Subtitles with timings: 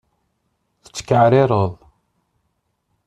[0.83, 1.71] Tettkaɛrireḍ?